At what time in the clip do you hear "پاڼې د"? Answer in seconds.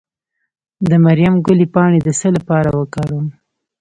1.73-2.09